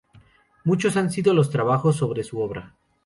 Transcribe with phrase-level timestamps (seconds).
[0.63, 2.75] Muchos han sido los trabajos sobre su obra.